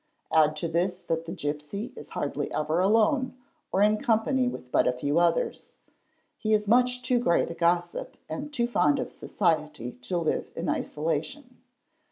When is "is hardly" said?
1.95-2.51